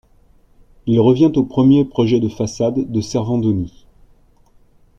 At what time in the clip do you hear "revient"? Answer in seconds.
0.99-1.29